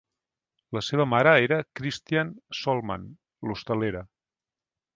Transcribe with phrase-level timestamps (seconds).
[0.77, 3.07] La seva mare era Christiane Sollmann,
[3.51, 4.05] l'hostalera.